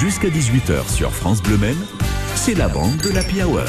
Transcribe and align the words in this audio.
Jusqu'à 0.00 0.28
18h 0.28 0.88
sur 0.88 1.12
France 1.12 1.42
Bleu 1.42 1.56
Maine, 1.58 1.84
c'est 2.36 2.54
la 2.54 2.68
bande 2.68 2.98
de 2.98 3.10
la 3.10 3.22
Hour. 3.44 3.64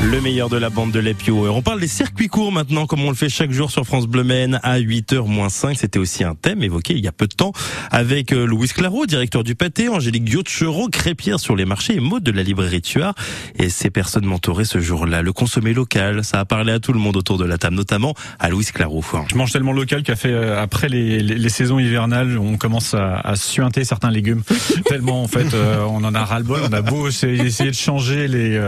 Le 0.00 0.20
meilleur 0.20 0.48
de 0.48 0.56
la 0.56 0.70
bande 0.70 0.92
de 0.92 1.30
Hour. 1.30 1.56
On 1.56 1.60
parle 1.60 1.80
des 1.80 1.88
circuits 1.88 2.28
courts 2.28 2.52
maintenant, 2.52 2.86
comme 2.86 3.00
on 3.04 3.10
le 3.10 3.16
fait 3.16 3.28
chaque 3.28 3.50
jour 3.50 3.70
sur 3.72 3.84
France 3.84 4.06
Bleu 4.06 4.22
Maine 4.22 4.60
à 4.62 4.78
8h 4.78 5.50
5. 5.50 5.76
C'était 5.76 5.98
aussi 5.98 6.22
un 6.22 6.36
thème 6.36 6.62
évoqué 6.62 6.94
il 6.94 7.04
y 7.04 7.08
a 7.08 7.12
peu 7.12 7.26
de 7.26 7.34
temps 7.34 7.52
avec 7.90 8.32
euh, 8.32 8.46
Louis 8.46 8.68
Claro, 8.68 9.06
directeur 9.06 9.42
du 9.42 9.56
pâté, 9.56 9.88
Angélique 9.88 10.24
Diotchereau, 10.24 10.88
crêpière 10.88 11.40
sur 11.40 11.56
les 11.56 11.64
marchés 11.64 11.96
et 11.96 12.00
Maud 12.00 12.22
de 12.22 12.30
la 12.30 12.44
librairie 12.44 12.80
Tuard. 12.80 13.14
Et 13.58 13.70
ces 13.70 13.90
personnes 13.90 14.24
mentoraient 14.24 14.64
ce 14.64 14.78
jour-là. 14.78 15.22
Le 15.22 15.32
consommer 15.32 15.74
local, 15.74 16.22
ça 16.22 16.38
a 16.38 16.44
parlé 16.44 16.72
à 16.72 16.78
tout 16.78 16.92
le 16.92 17.00
monde 17.00 17.16
autour 17.16 17.36
de 17.36 17.44
la 17.44 17.58
table, 17.58 17.74
notamment 17.74 18.14
à 18.38 18.50
Louis 18.50 18.66
Claro. 18.66 19.02
Je 19.28 19.36
mange 19.36 19.50
tellement 19.50 19.72
local 19.72 20.04
qu'à 20.04 20.14
fait 20.16 20.30
euh, 20.30 20.62
après 20.62 20.88
les, 20.88 21.18
les, 21.20 21.48
saisons 21.48 21.80
hivernales, 21.80 22.38
on 22.38 22.56
commence 22.56 22.94
à, 22.94 23.16
à 23.16 23.34
suinter 23.34 23.84
certains 23.84 24.10
légumes. 24.10 24.42
tellement 24.84 25.24
en 25.24 25.28
fait, 25.28 25.54
euh, 25.54 25.80
on 25.88 26.04
en 26.04 26.14
a 26.14 26.24
ras-le-bol. 26.24 26.60
On 26.70 26.72
a 26.72 26.82
beau 26.82 27.08
essayer 27.08 27.70
de 27.70 27.76
changer 27.76 28.28
les, 28.28 28.60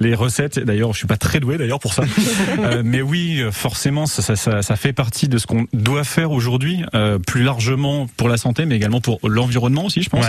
les 0.00 0.14
recettes 0.14 0.55
D'ailleurs, 0.64 0.92
je 0.92 0.98
suis 0.98 1.06
pas 1.06 1.16
très 1.16 1.40
doué 1.40 1.58
d'ailleurs 1.58 1.80
pour 1.80 1.94
ça. 1.94 2.04
Euh, 2.58 2.82
mais 2.84 3.02
oui, 3.02 3.42
forcément, 3.50 4.06
ça, 4.06 4.22
ça, 4.22 4.62
ça, 4.62 4.76
fait 4.76 4.92
partie 4.92 5.28
de 5.28 5.38
ce 5.38 5.46
qu'on 5.46 5.66
doit 5.72 6.04
faire 6.04 6.30
aujourd'hui, 6.30 6.84
euh, 6.94 7.18
plus 7.18 7.42
largement 7.42 8.06
pour 8.16 8.28
la 8.28 8.36
santé, 8.36 8.66
mais 8.66 8.76
également 8.76 9.00
pour 9.00 9.18
l'environnement 9.28 9.84
aussi, 9.84 10.02
je 10.02 10.08
pense. 10.08 10.24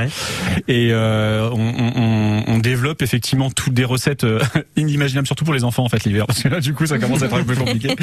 Et 0.67 0.89
euh, 0.91 1.49
on, 1.51 1.73
on, 1.95 2.43
on, 2.47 2.57
développe 2.59 3.01
effectivement 3.01 3.49
toutes 3.49 3.73
des 3.73 3.85
recettes 3.85 4.25
inimaginables, 4.75 5.25
surtout 5.25 5.45
pour 5.45 5.53
les 5.53 5.63
enfants 5.63 5.83
en 5.83 5.89
fait 5.89 6.03
l'hiver, 6.03 6.27
parce 6.27 6.43
que 6.43 6.49
là 6.49 6.59
du 6.59 6.73
coup 6.73 6.85
ça 6.85 6.99
commence 6.99 7.21
à 7.23 7.27
être 7.27 7.35
un 7.35 7.43
peu 7.43 7.55
compliqué. 7.55 7.95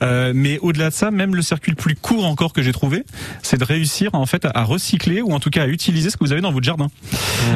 Mais 0.34 0.58
au-delà 0.60 0.90
de 0.90 0.94
ça, 0.94 1.10
même 1.10 1.34
le 1.34 1.42
circuit 1.42 1.72
le 1.72 1.76
plus 1.76 1.96
court 1.96 2.26
encore 2.26 2.52
que 2.52 2.62
j'ai 2.62 2.72
trouvé, 2.72 3.04
c'est 3.42 3.58
de 3.58 3.64
réussir 3.64 4.14
en 4.14 4.26
fait 4.26 4.46
à 4.52 4.62
recycler 4.62 5.20
ou 5.20 5.32
en 5.32 5.40
tout 5.40 5.50
cas 5.50 5.64
à 5.64 5.66
utiliser 5.66 6.10
ce 6.10 6.16
que 6.16 6.24
vous 6.24 6.32
avez 6.32 6.40
dans 6.40 6.52
votre 6.52 6.64
jardin. 6.64 6.88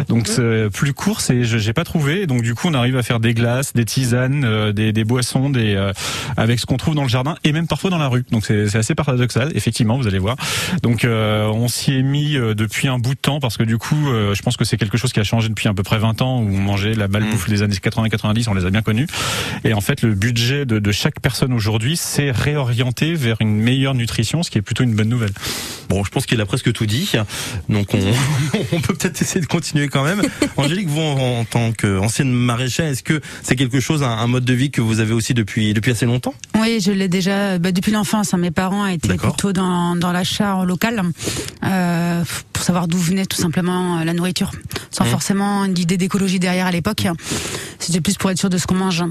Donc 0.09 0.29
plus 0.73 0.95
court, 0.95 1.21
c'est 1.21 1.45
j'ai 1.45 1.73
pas 1.73 1.85
trouvé. 1.85 2.27
Donc 2.27 2.43
du 2.43 2.55
coup, 2.55 2.69
on 2.69 2.75
arrive 2.75 2.97
à 2.97 3.03
faire 3.03 3.21
des 3.21 3.35
glaces, 3.35 3.73
des 3.73 3.85
teas 3.85 4.08
euh, 4.17 4.73
des, 4.73 4.93
des, 4.93 5.05
boissons, 5.05 5.51
des 5.51 5.75
euh, 5.75 5.93
avec 6.37 6.59
ce 6.59 6.67
qu'on 6.67 6.77
trouve 6.77 6.95
dans 6.95 7.03
le 7.03 7.09
jardin 7.09 7.37
et 7.45 7.53
même 7.53 7.67
parfois 7.67 7.91
dans 7.91 7.99
la 7.99 8.09
rue. 8.09 8.25
Donc 8.31 8.47
c'est 8.47 8.77
assez 8.77 8.95
paradoxal, 8.95 9.51
effectivement, 9.55 9.97
vous 9.97 10.07
allez 10.07 10.19
voir. 10.19 10.37
Donc 10.83 11.05
euh, 11.05 11.47
on 11.47 11.69
s'y 11.69 11.95
est 11.95 12.03
mis 12.03 12.35
depuis 12.35 12.89
un 12.89 12.99
bout 12.99 13.15
de 13.15 13.21
temps 13.21 13.41
parce 13.41 13.57
que 13.57 13.63
du 13.63 13.79
coup, 13.79 13.97
je 14.33 14.43
pense 14.43 14.57
que 14.57 14.65
c'est 14.65 14.77
quelque 14.77 14.99
chose 14.99 15.13
qui 15.13 15.21
a 15.21 15.25
changé 15.25 15.49
depuis 15.49 15.69
à 15.69 15.75
peu 15.75 15.83
près 15.83 15.99
20 15.99 16.23
ans 16.23 16.41
où 16.41 16.49
on 16.49 16.61
mangeait 16.61 16.95
la 16.95 17.09
balle 17.09 17.25
bouffe 17.31 17.49
mm. 17.49 17.51
des 17.51 17.63
années 17.63 17.75
80-90, 17.77 18.49
on 18.49 18.55
les 18.55 18.65
a 18.65 18.71
bien 18.71 18.83
connus. 18.83 19.07
Et 19.65 19.75
en 19.75 19.81
fait, 19.81 20.03
le 20.03 20.15
budget 20.15 20.67
de, 20.67 20.79
de 20.79 20.93
chaque 20.93 21.21
personne 21.21 21.53
aujourd'hui 21.53 21.97
s'est 21.97 22.31
réorienté 22.31 23.15
vers 23.15 23.37
une 23.41 23.57
meilleure 23.57 23.95
nutrition, 23.95 24.43
ce 24.43 24.51
qui 24.51 24.59
est 24.59 24.63
plutôt 24.63 24.85
une 24.85 24.95
bonne 24.95 25.09
nouvelle. 25.09 25.33
Bon, 25.89 26.05
je 26.05 26.11
pense 26.11 26.27
qu'il 26.27 26.41
a 26.41 26.47
presque 26.47 26.73
tout 26.73 26.87
dit, 26.87 27.13
donc 27.69 27.95
on, 27.95 27.99
on 28.73 28.81
peut 28.81 28.95
peut-être 28.95 29.21
essayer 29.23 29.41
de 29.41 29.47
continuer 29.47 29.89
quand 29.89 30.05
même. 30.05 30.23
Angélique, 30.57 30.89
vous 30.89 31.01
en, 31.01 31.41
en 31.41 31.45
tant 31.45 31.73
qu'ancienne 31.73 32.31
maraîchère, 32.31 32.87
est-ce 32.87 33.03
que 33.03 33.21
c'est 33.43 33.57
quelque 33.57 33.81
chose 33.81 33.98
un, 34.03 34.27
mode 34.27 34.45
de 34.45 34.55
vie 34.55 34.71
que 34.71 34.81
vous 34.81 35.01
avez 35.01 35.13
aussi 35.13 35.35
depuis 35.35 35.75
depuis 35.75 35.91
assez 35.93 36.07
longtemps 36.07 36.35
Oui, 36.59 36.81
je 36.81 36.93
l'ai 36.93 37.09
déjà 37.09 37.59
bah, 37.59 37.73
depuis 37.73 37.93
l'enfance. 37.93 38.35
Hein. 38.35 38.39
mes 38.39 38.51
parents 38.51 38.87
étaient 38.87 39.17
plutôt 39.17 39.53
dans, 39.53 39.97
dans 39.97 40.13
l'achat 40.13 40.65
local 40.65 41.03
euh, 41.65 42.25
pour 42.53 42.65
savoir 42.65 42.89
d'où 42.89 42.99
venait 42.99 43.27
tout 43.27 43.37
simplement 43.37 43.99
euh, 43.99 44.05
la 44.05 44.13
nourriture, 44.13 44.53
sans 44.91 45.05
mmh. 45.05 45.09
forcément 45.09 45.65
une 45.65 45.79
idée 45.79 45.97
d'écologie 45.97 46.39
derrière 46.39 46.67
à 46.67 46.71
l'époque. 46.71 47.07
C'était 47.79 48.01
plus 48.01 48.17
pour 48.17 48.31
être 48.31 48.39
sûr 48.39 48.51
de 48.51 48.59
ce 48.59 48.67
qu'on 48.67 48.75
mange. 48.75 49.05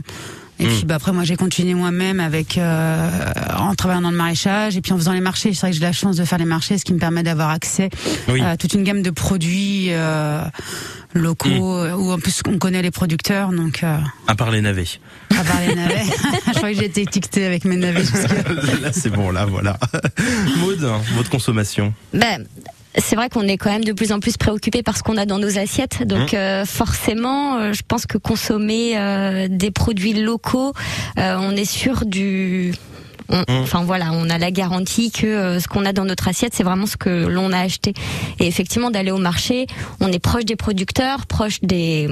Et 0.60 0.66
mmh. 0.66 0.70
puis 0.70 0.86
bah, 0.86 0.96
après 0.96 1.12
moi 1.12 1.24
j'ai 1.24 1.36
continué 1.36 1.74
moi-même 1.74 2.20
avec 2.20 2.58
euh, 2.58 3.10
en 3.58 3.76
travaillant 3.76 4.02
dans 4.02 4.12
le 4.12 4.18
maraîchage 4.18 4.76
et 4.78 4.82
puis 4.82 4.94
en 4.94 4.98
faisant 4.98 5.14
les 5.14 5.22
marchés. 5.22 5.54
C'est 5.54 5.62
vrai 5.62 5.72
que 5.72 5.78
j'ai 5.78 5.84
la 5.84 5.92
chance 5.92 6.16
de 6.16 6.26
faire 6.26 6.40
les 6.40 6.46
marchés, 6.46 6.78
ce 6.78 6.86
qui 6.86 6.94
me 6.94 7.00
permet 7.00 7.24
d'avoir 7.24 7.50
accès 7.50 7.90
à 8.42 8.58
toute 8.58 8.74
une 8.74 8.84
gamme 8.84 9.02
de 9.02 9.12
produits. 9.12 9.88
Euh, 9.90 10.42
locaux 11.14 11.50
mmh. 11.50 11.94
où 11.94 12.12
en 12.12 12.20
plus 12.20 12.42
on 12.48 12.58
connaît 12.60 12.82
les 12.82 12.92
producteurs 12.92 13.50
donc 13.52 13.82
euh... 13.82 13.98
à 14.28 14.36
part 14.36 14.52
les 14.52 14.62
navets 14.62 14.86
à 15.32 15.44
part 15.44 15.62
les 15.66 15.74
navets 15.74 16.04
je 16.48 16.52
crois 16.52 16.70
que 16.70 16.78
j'ai 16.78 16.86
été 16.86 17.02
étiquetée 17.02 17.46
avec 17.46 17.66
mes 17.66 17.78
navets 17.78 18.04
là 18.82 18.92
c'est 18.92 19.10
bon 19.10 19.32
là 19.32 19.46
voilà 19.46 19.80
Maud 20.60 20.80
votre 21.16 21.30
consommation 21.30 21.94
ben 22.14 22.46
c'est 22.98 23.16
vrai 23.16 23.30
qu'on 23.30 23.48
est 23.48 23.58
quand 23.58 23.72
même 23.72 23.84
de 23.84 23.94
plus 23.94 24.12
en 24.12 24.20
plus 24.20 24.38
préoccupé 24.38 24.84
par 24.84 24.98
ce 24.98 25.04
qu'on 25.04 25.18
a 25.18 25.26
dans 25.26 25.40
nos 25.40 25.58
assiettes. 25.58 26.04
Donc 26.04 26.34
mmh. 26.34 26.38
euh, 26.38 26.66
forcément, 26.66 27.58
euh, 27.58 27.74
je 27.74 27.82
pense 27.88 28.06
que 28.06 28.18
consommer 28.18 28.98
euh, 28.98 29.48
des 29.50 29.72
produits 29.72 30.14
locaux, 30.14 30.74
on 31.18 31.56
est 31.56 31.66
sûr 31.66 32.06
du 32.06 32.74
mmh. 33.30 33.44
Enfin 33.50 33.84
voilà, 33.84 34.12
on 34.14 34.30
a 34.30 34.38
la 34.38 34.52
garantie 34.52 35.12
que 35.12 35.60
ce 35.60 35.68
qu'on 35.68 35.86
a 35.86 35.94
dans 35.94 36.06
notre 36.06 36.28
assiette, 36.28 36.54
c'est 36.56 36.64
vraiment 36.64 36.86
ce 36.86 36.98
que 36.98 37.26
l'on 37.28 37.52
a 37.52 37.60
acheté. 37.60 37.94
Et 38.40 38.48
effectivement, 38.48 38.92
d'aller 38.92 39.12
au 39.12 39.18
marché, 39.18 39.68
on 40.00 40.12
est 40.12 40.20
proche 40.20 40.46
des 40.46 40.56
producteurs, 40.56 41.26
proche 41.26 41.60
des 41.62 42.08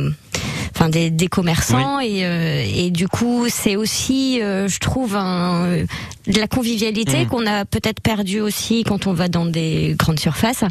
enfin 0.75 0.89
des, 0.89 1.09
des 1.09 1.27
commerçants 1.27 1.99
et, 1.99 2.25
euh, 2.25 2.63
et 2.65 2.91
du 2.91 3.07
coup 3.07 3.45
c'est 3.49 3.77
aussi 3.77 4.41
euh, 4.41 4.67
je 4.67 4.79
trouve 4.79 5.15
un, 5.15 5.77
de 6.27 6.39
la 6.39 6.47
convivialité 6.47 7.23
mmh. 7.23 7.27
qu'on 7.27 7.47
a 7.47 7.63
peut-être 7.65 8.01
perdu 8.01 8.41
aussi 8.41 8.83
quand 8.83 9.07
on 9.07 9.13
va 9.13 9.29
dans 9.29 9.45
des 9.45 9.95
grandes 9.97 10.19
surfaces. 10.19 10.63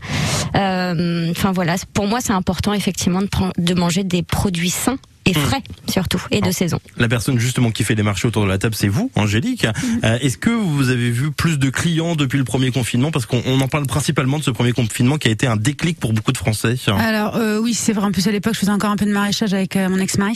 Euh, 0.57 1.31
enfin 1.31 1.53
voilà, 1.53 1.77
pour 1.95 2.07
moi 2.07 2.21
c'est 2.21 2.33
important 2.33 2.75
effectivement 2.75 3.23
de, 3.23 3.29
de 3.57 3.75
manger 3.75 4.05
des 4.05 4.23
produits 4.23 4.71
sains 4.71 4.99
et 5.27 5.31
hmm. 5.33 5.35
frais 5.35 5.63
surtout 5.89 6.23
et 6.31 6.41
de 6.41 6.51
saison. 6.51 6.79
La 6.97 7.09
personne 7.09 7.39
justement 7.39 7.71
qui 7.71 7.85
fait 7.85 7.95
les 7.95 8.03
marchés 8.03 8.29
autour 8.29 8.45
de 8.45 8.49
la 8.49 8.59
table, 8.59 8.75
c'est 8.75 8.89
vous, 8.89 9.11
Angélique. 9.15 9.65
Hmm. 9.65 9.99
Euh, 10.05 10.19
est-ce 10.21 10.39
que 10.39 10.51
vous 10.51 10.91
avez 10.91 11.11
vu 11.11 11.31
plus 11.31 11.59
de 11.59 11.71
clients 11.71 12.15
depuis 12.15 12.39
le 12.39 12.45
premier 12.45 12.71
confinement? 12.71 13.11
Parce 13.11 13.27
qu'on 13.27 13.61
en 13.61 13.69
parle 13.69 13.87
principalement 13.87 14.39
de 14.39 14.45
ce 14.45 14.51
premier 14.51 14.73
confinement 14.73 15.19
qui 15.19 15.29
a 15.29 15.31
été 15.31 15.47
un 15.47 15.57
déclic 15.57 15.99
pour 15.99 16.13
beaucoup 16.13 16.33
de 16.33 16.39
Français. 16.39 16.77
Alors 16.99 17.37
euh, 17.37 17.59
oui, 17.59 17.75
c'est 17.75 17.93
vrai. 17.93 18.07
En 18.07 18.13
plus 18.13 18.27
à 18.29 18.33
l'époque, 18.33 18.55
je 18.55 18.61
faisais 18.61 18.73
encore 18.73 18.91
un 18.91 18.97
peu 18.97 19.07
de 19.07 19.13
maraîchage 19.13 19.55
avec 19.55 19.77
euh, 19.77 19.89
mon 19.89 19.99
ex-mari. 19.99 20.35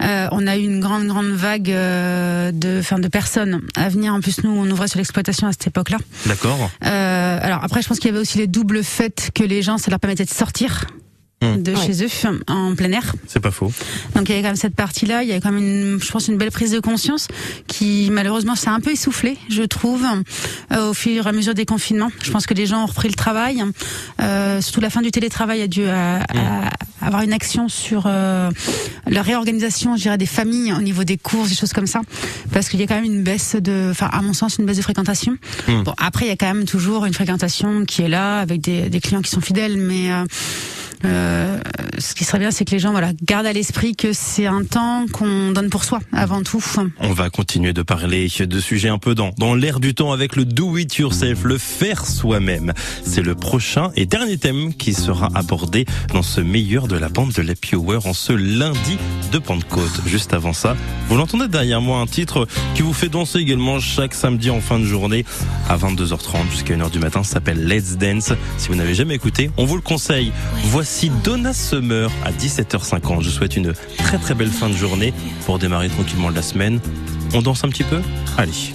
on 0.00 0.46
a 0.46 0.56
eu 0.56 0.62
une 0.62 0.80
grande 0.80 1.06
grande 1.06 1.32
vague 1.32 1.66
de, 1.66 2.80
fin, 2.82 2.98
de 2.98 3.08
personnes 3.08 3.60
à 3.76 3.88
venir. 3.88 4.14
En 4.14 4.20
plus, 4.20 4.42
nous, 4.42 4.50
on 4.50 4.68
ouvrait 4.70 4.88
sur 4.88 4.98
l'exploitation 4.98 5.46
à 5.46 5.52
cette 5.52 5.68
époque-là. 5.68 5.98
D'accord. 6.26 6.70
alors 6.80 7.60
après, 7.62 7.82
je 7.82 7.88
pense 7.88 7.98
qu'il 7.98 8.10
y 8.10 8.12
avait 8.12 8.20
aussi 8.20 8.38
les 8.38 8.46
doubles 8.46 8.82
faits 8.82 9.30
que 9.34 9.44
les 9.44 9.62
gens, 9.62 9.78
ça 9.78 9.90
leur 9.90 10.00
permettait 10.00 10.24
de 10.24 10.30
sortir 10.30 10.86
Mmh. 11.54 11.62
de 11.62 11.74
chez 11.74 12.04
eux 12.04 12.08
en 12.48 12.74
plein 12.74 12.92
air. 12.92 13.14
C'est 13.26 13.40
pas 13.40 13.50
faux. 13.50 13.72
Donc 14.14 14.28
il 14.28 14.32
y 14.32 14.32
avait 14.34 14.42
quand 14.42 14.48
même 14.48 14.56
cette 14.56 14.74
partie-là, 14.74 15.22
il 15.22 15.28
y 15.28 15.32
a 15.32 15.40
quand 15.40 15.52
même 15.52 15.62
une, 15.62 15.98
je 16.02 16.10
pense 16.10 16.28
une 16.28 16.36
belle 16.36 16.50
prise 16.50 16.70
de 16.70 16.80
conscience 16.80 17.28
qui 17.66 18.08
malheureusement 18.10 18.54
s'est 18.54 18.68
un 18.68 18.80
peu 18.80 18.92
essoufflée, 18.92 19.36
je 19.48 19.62
trouve, 19.62 20.04
euh, 20.72 20.90
au 20.90 20.94
fur 20.94 21.26
et 21.26 21.28
à 21.28 21.32
mesure 21.32 21.54
des 21.54 21.66
confinements. 21.66 22.10
Je 22.22 22.30
pense 22.30 22.46
que 22.46 22.54
les 22.54 22.66
gens 22.66 22.82
ont 22.82 22.86
repris 22.86 23.08
le 23.08 23.14
travail, 23.14 23.62
euh, 24.20 24.60
surtout 24.60 24.80
la 24.80 24.90
fin 24.90 25.02
du 25.02 25.10
télétravail 25.10 25.62
a 25.62 25.68
dû 25.68 25.82
euh, 25.82 26.18
mmh. 26.18 27.04
avoir 27.04 27.22
une 27.22 27.32
action 27.32 27.68
sur 27.68 28.04
euh, 28.06 28.50
la 29.06 29.22
réorganisation, 29.22 29.96
je 29.96 30.02
dirais, 30.02 30.18
des 30.18 30.26
familles 30.26 30.72
au 30.72 30.82
niveau 30.82 31.04
des 31.04 31.16
courses, 31.16 31.50
des 31.50 31.56
choses 31.56 31.72
comme 31.72 31.86
ça, 31.86 32.00
parce 32.52 32.68
qu'il 32.68 32.80
y 32.80 32.82
a 32.82 32.86
quand 32.86 32.94
même 32.94 33.04
une 33.04 33.22
baisse 33.22 33.56
de, 33.56 33.88
enfin 33.90 34.08
à 34.12 34.22
mon 34.22 34.32
sens 34.32 34.58
une 34.58 34.66
baisse 34.66 34.78
de 34.78 34.82
fréquentation. 34.82 35.36
Mmh. 35.68 35.82
Bon 35.82 35.94
après 35.98 36.26
il 36.26 36.28
y 36.28 36.32
a 36.32 36.36
quand 36.36 36.52
même 36.52 36.64
toujours 36.64 37.04
une 37.04 37.14
fréquentation 37.14 37.84
qui 37.84 38.02
est 38.02 38.08
là 38.08 38.40
avec 38.40 38.60
des, 38.60 38.88
des 38.88 39.00
clients 39.00 39.22
qui 39.22 39.30
sont 39.30 39.40
fidèles, 39.40 39.76
mais 39.76 40.10
euh, 41.06 41.58
ce 41.98 42.14
qui 42.14 42.24
serait 42.24 42.38
bien, 42.38 42.50
c'est 42.50 42.64
que 42.64 42.72
les 42.72 42.78
gens 42.78 42.90
voilà 42.90 43.12
gardent 43.22 43.46
à 43.46 43.52
l'esprit 43.52 43.94
que 43.96 44.12
c'est 44.12 44.46
un 44.46 44.64
temps 44.64 45.06
qu'on 45.12 45.52
donne 45.52 45.70
pour 45.70 45.84
soi 45.84 46.00
avant 46.12 46.42
tout. 46.42 46.64
On 47.00 47.12
va 47.12 47.30
continuer 47.30 47.72
de 47.72 47.82
parler 47.82 48.28
de 48.38 48.60
sujets 48.60 48.88
un 48.88 48.98
peu 48.98 49.14
dans 49.14 49.30
dans 49.38 49.54
l'air 49.54 49.80
du 49.80 49.94
temps 49.94 50.12
avec 50.12 50.36
le 50.36 50.44
do 50.44 50.76
it 50.76 50.96
yourself, 50.96 51.44
le 51.44 51.58
faire 51.58 52.06
soi-même. 52.06 52.72
C'est 53.04 53.22
le 53.22 53.34
prochain 53.34 53.90
et 53.94 54.06
dernier 54.06 54.38
thème 54.38 54.74
qui 54.74 54.94
sera 54.94 55.30
abordé 55.34 55.86
dans 56.12 56.22
ce 56.22 56.40
meilleur 56.40 56.88
de 56.88 56.96
la 56.96 57.08
bande 57.08 57.32
de 57.32 57.42
l'Happy 57.42 57.76
Hour 57.76 58.06
en 58.06 58.14
ce 58.14 58.32
lundi 58.32 58.98
de 59.32 59.38
Pentecôte. 59.38 60.00
Juste 60.06 60.34
avant 60.34 60.52
ça, 60.52 60.76
vous 61.08 61.16
l'entendez 61.16 61.48
derrière 61.48 61.80
moi 61.80 61.98
un 61.98 62.06
titre 62.06 62.46
qui 62.74 62.82
vous 62.82 62.92
fait 62.92 63.08
danser 63.08 63.38
également 63.38 63.80
chaque 63.80 64.14
samedi 64.14 64.50
en 64.50 64.60
fin 64.60 64.78
de 64.78 64.84
journée 64.84 65.24
à 65.68 65.76
22h30 65.76 66.50
jusqu'à 66.50 66.74
1h 66.74 66.90
du 66.90 66.98
matin. 66.98 67.22
Ça 67.22 67.34
s'appelle 67.34 67.66
Let's 67.66 67.96
Dance. 67.96 68.32
Si 68.58 68.68
vous 68.68 68.74
n'avez 68.74 68.94
jamais 68.94 69.14
écouté, 69.14 69.50
on 69.56 69.64
vous 69.64 69.76
le 69.76 69.82
conseille. 69.82 70.32
Voici 70.64 70.95
Donna 71.04 71.52
Summer 71.52 72.10
à 72.24 72.32
17h50. 72.32 73.22
Je 73.22 73.30
souhaite 73.30 73.56
une 73.56 73.74
très 73.98 74.18
très 74.18 74.34
belle 74.34 74.50
fin 74.50 74.68
de 74.68 74.74
journée 74.74 75.12
pour 75.44 75.58
démarrer 75.58 75.88
tranquillement 75.88 76.30
la 76.30 76.42
semaine. 76.42 76.80
On 77.34 77.42
danse 77.42 77.64
un 77.64 77.68
petit 77.68 77.84
peu? 77.84 78.00
Allez. 78.38 78.72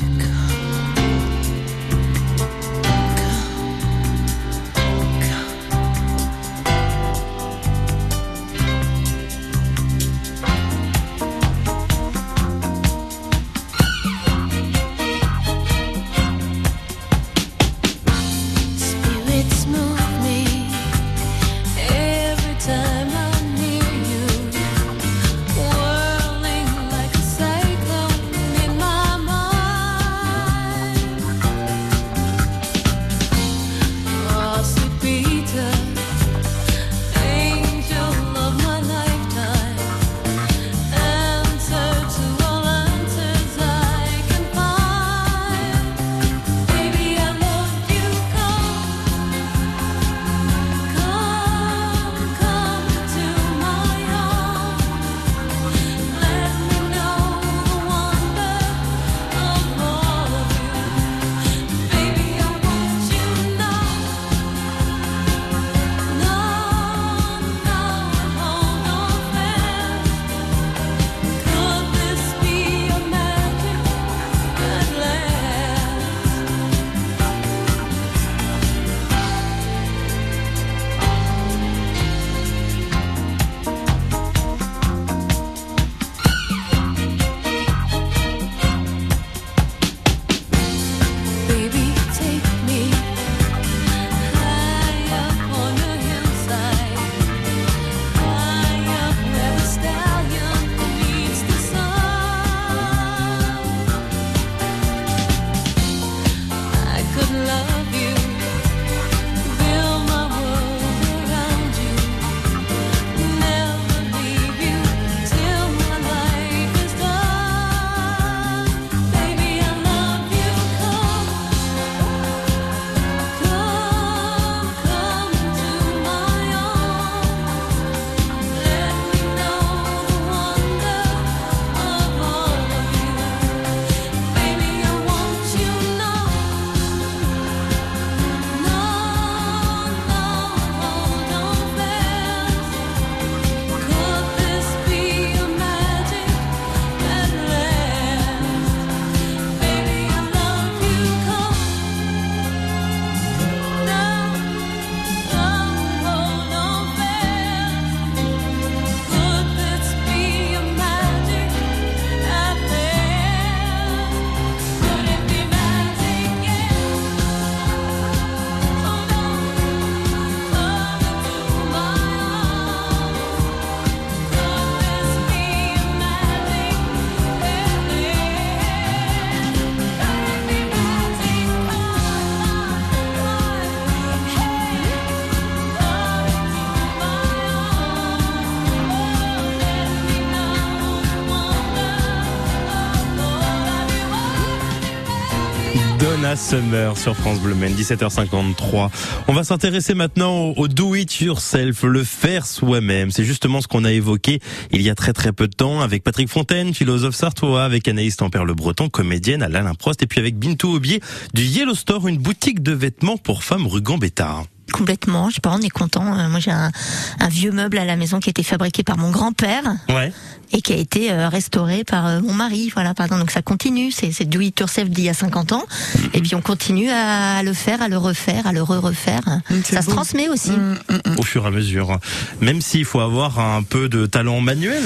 Donna 196.22 196.36
Summer 196.36 196.98
sur 197.00 197.16
France 197.16 197.40
Bleu 197.40 197.56
Maine, 197.56 197.74
17h53. 197.74 198.92
On 199.28 199.34
va 199.34 199.44
s'intéresser 199.44 199.96
maintenant 199.96 200.54
au, 200.56 200.68
do 200.68 200.94
it 200.94 201.20
yourself, 201.20 201.82
le 201.82 202.04
faire 202.04 202.46
soi-même. 202.46 203.10
C'est 203.10 203.24
justement 203.24 203.60
ce 203.60 203.68
qu'on 203.68 203.86
a 203.86 203.92
évoqué 203.92 204.40
il 204.72 204.84
y 204.84 204.92
a 204.92 204.96
très 204.96 205.14
très 205.14 205.32
peu 205.32 205.48
de 205.48 205.56
temps 205.56 205.82
avec 205.82 206.04
Patrick 206.04 206.30
Fontaine, 206.30 206.76
philosophe 206.76 207.16
sartois, 207.16 207.64
avec 207.64 207.88
Anaïs 207.88 208.18
Tempère 208.18 208.46
le 208.46 208.54
Breton, 208.54 208.88
comédienne 208.88 209.42
à 209.42 209.50
l'Alain 209.50 209.74
Prost, 209.74 210.04
et 210.04 210.06
puis 210.06 210.20
avec 210.20 210.38
Bintou 210.38 210.76
Aubier 210.76 211.00
du 211.34 211.42
Yellow 211.42 211.74
Store, 211.74 212.08
une 212.08 212.20
boutique 212.20 212.62
de 212.62 212.74
vêtements 212.74 213.18
pour 213.18 213.44
femmes 213.44 213.66
rue 213.66 213.82
Gambetta. 213.82 214.44
Complètement, 214.72 215.30
je 215.30 215.36
sais 215.36 215.42
pas, 215.42 215.52
on 215.52 215.62
est 215.62 215.70
content. 215.70 216.18
Euh, 216.18 216.30
moi, 216.30 216.40
j'ai 216.40 216.52
un, 216.52 216.72
un, 217.20 217.28
vieux 217.30 217.52
meuble 217.52 217.78
à 217.78 217.86
la 217.86 217.96
maison 217.96 218.20
qui 218.20 218.30
a 218.30 218.32
été 218.32 218.44
fabriqué 218.44 218.84
par 218.84 218.98
mon 218.98 219.12
grand-père. 219.12 219.64
Ouais 219.90 220.12
et 220.54 220.62
qui 220.62 220.74
a 220.74 220.76
été 220.76 221.12
euh, 221.12 221.30
restauré 221.30 221.84
par 221.84 222.08
euh, 222.08 222.22
mon 222.22 222.34
mari. 222.34 222.72
Voilà, 222.74 222.94
pardon. 222.94 223.18
Donc 223.18 223.32
ça 223.32 223.42
continue. 223.42 223.92
C'est 223.92 224.12
c'est 224.12 224.26
do 224.26 224.40
it 224.42 224.60
yourself 224.60 224.90
d'il 224.90 225.06
y 225.06 225.10
a 225.10 225.14
50 225.14 225.54
ans. 225.54 225.64
Mm-hmm. 225.64 226.10
Et 226.14 226.22
puis 226.22 226.36
on 226.36 226.42
continue 226.42 226.90
à 226.90 227.42
le 227.44 227.54
faire, 227.54 227.82
à 227.82 227.88
le 227.88 227.98
refaire, 227.98 228.48
à 228.48 228.52
le 228.52 228.62
re-refaire. 228.62 229.22
Mm, 229.50 229.62
ça 229.64 229.82
se 229.82 229.90
transmet 229.90 230.30
aussi. 230.30 230.52
Mm, 230.52 230.78
Au 231.18 231.24
fur 231.24 231.44
et 231.46 231.48
à 231.48 231.52
mesure. 231.52 232.00
Même 232.42 232.62
s'il 232.62 232.86
faut 232.86 233.00
avoir 233.00 233.40
un 233.40 233.64
peu 233.64 233.90
de 233.90 234.06
talent 234.06 234.42
manuel. 234.42 234.84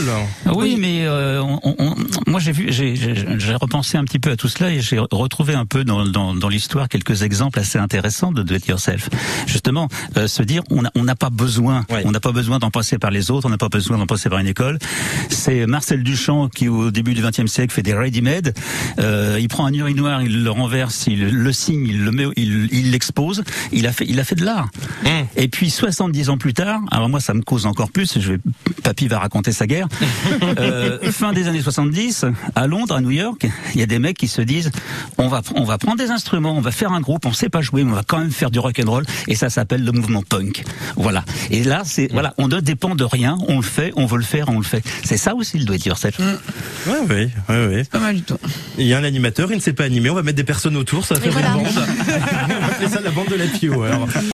Oui, 0.53 0.77
mais 0.79 1.05
euh, 1.05 1.41
on, 1.41 1.95
moi 2.27 2.39
j'ai 2.39 2.51
vu, 2.51 2.71
j'ai 2.71 3.55
repensé 3.55 3.97
un 3.97 4.03
petit 4.03 4.19
peu 4.19 4.31
à 4.31 4.35
tout 4.35 4.47
cela 4.47 4.71
et 4.71 4.81
j'ai 4.81 4.99
retrouvé 4.99 5.53
un 5.53 5.65
peu 5.65 5.83
dans, 5.83 6.05
dans, 6.05 6.33
dans 6.33 6.49
l'histoire 6.49 6.89
quelques 6.89 7.23
exemples 7.23 7.59
assez 7.59 7.77
intéressants 7.77 8.31
de 8.31 8.43
do 8.43 8.55
it 8.55 8.67
yourself. 8.67 9.09
Justement, 9.47 9.74
se 10.27 10.43
dire 10.43 10.63
on 10.69 11.03
n'a 11.03 11.15
pas 11.15 11.29
besoin, 11.29 11.85
on 12.03 12.11
n'a 12.11 12.19
pas 12.19 12.31
besoin 12.31 12.59
d'en 12.59 12.71
passer 12.71 12.97
par 12.97 13.11
les 13.11 13.31
autres, 13.31 13.47
on 13.47 13.49
n'a 13.49 13.57
pas 13.57 13.69
besoin 13.69 13.97
d'en 13.97 14.07
passer 14.07 14.29
par 14.29 14.39
une 14.39 14.47
école. 14.47 14.79
C'est 15.29 15.65
Marcel 15.65 16.03
Duchamp 16.03 16.49
qui 16.49 16.67
au 16.67 16.91
début 16.91 17.13
du 17.13 17.21
XXe 17.21 17.51
siècle 17.51 17.73
fait 17.73 17.83
des 17.83 17.93
ready-made. 17.93 18.53
Euh, 18.99 19.37
il 19.39 19.47
prend 19.47 19.65
un 19.65 19.73
urinoir, 19.73 20.21
il 20.21 20.43
le 20.43 20.51
renverse, 20.51 21.07
il 21.07 21.29
le 21.29 21.53
signe, 21.53 21.85
il 21.87 22.03
le 22.03 22.11
met, 22.11 22.25
il 22.35 22.91
l'expose. 22.91 23.43
Il, 23.71 23.87
a 23.87 23.91
fait, 23.91 24.05
il 24.07 24.19
a 24.19 24.23
fait 24.23 24.35
de 24.35 24.45
l'art. 24.45 24.69
Mmh. 25.03 25.09
Et 25.37 25.47
puis 25.47 25.69
70 25.69 26.29
ans 26.29 26.37
plus 26.37 26.53
tard, 26.53 26.81
alors 26.91 27.09
moi 27.09 27.19
ça 27.19 27.33
me 27.33 27.41
cause 27.41 27.65
encore 27.65 27.91
plus. 27.91 28.19
Je 28.19 28.33
vais, 28.33 28.39
Papy 28.83 29.07
va 29.07 29.19
raconter 29.19 29.51
sa 29.51 29.67
guerre. 29.67 29.87
euh, 30.59 31.11
fin 31.11 31.33
des 31.33 31.47
années 31.47 31.61
70, 31.61 32.25
à 32.55 32.67
Londres, 32.67 32.95
à 32.95 33.01
New 33.01 33.11
York, 33.11 33.47
il 33.73 33.79
y 33.79 33.83
a 33.83 33.87
des 33.87 33.99
mecs 33.99 34.17
qui 34.17 34.27
se 34.27 34.41
disent 34.41 34.71
on 35.17 35.27
va 35.27 35.41
on 35.55 35.63
va 35.63 35.77
prendre 35.77 35.97
des 35.97 36.11
instruments, 36.11 36.55
on 36.55 36.61
va 36.61 36.71
faire 36.71 36.91
un 36.91 37.01
groupe, 37.01 37.25
on 37.25 37.33
sait 37.33 37.49
pas 37.49 37.61
jouer, 37.61 37.83
mais 37.83 37.91
on 37.91 37.95
va 37.95 38.03
quand 38.03 38.19
même 38.19 38.31
faire 38.31 38.51
du 38.51 38.59
rock 38.59 38.79
and 38.83 38.89
roll. 38.89 39.05
Et 39.27 39.35
ça 39.35 39.49
s'appelle 39.65 39.83
le 39.83 39.91
mouvement 39.91 40.21
punk. 40.21 40.63
Voilà. 40.95 41.25
Et 41.49 41.63
là 41.63 41.81
c'est 41.85 42.07
voilà, 42.11 42.35
on 42.37 42.47
ne 42.47 42.59
dépend 42.59 42.93
de 42.93 43.03
rien, 43.03 43.37
on 43.47 43.55
le 43.55 43.63
fait, 43.63 43.91
on 43.95 44.05
veut 44.05 44.17
le 44.17 44.23
faire, 44.23 44.49
on 44.49 44.59
le 44.59 44.63
fait. 44.63 44.83
C'est 45.03 45.17
ça 45.17 45.33
aussi 45.33 45.57
le 45.57 45.65
do 45.65 45.73
it 45.73 45.83
yourself. 45.85 46.19
Mmh. 46.19 46.23
Ouais, 46.87 46.97
oui, 47.09 47.29
ouais, 47.49 47.67
ouais. 47.67 47.83
Pas 47.85 47.99
mal 47.99 48.15
du 48.15 48.21
tout. 48.21 48.37
Il 48.77 48.85
y 48.85 48.93
a 48.93 48.99
un 48.99 49.03
animateur, 49.03 49.51
il 49.51 49.55
ne 49.55 49.61
sait 49.61 49.73
pas 49.73 49.85
animer, 49.85 50.11
on 50.11 50.15
va 50.15 50.21
mettre 50.21 50.37
des 50.37 50.43
personnes 50.43 50.77
autour, 50.77 51.03
ça 51.03 51.15
va 51.15 51.21
faire 51.21 51.35
une 51.35 51.63
bande. 51.63 51.65
on 51.67 52.59
va 52.59 52.65
appeler 52.67 52.89
ça 52.89 53.01
la 53.01 53.09
bande 53.09 53.29
de 53.29 53.35
la 53.35 53.47
Pio. 53.47 53.81
Alors. 53.81 54.07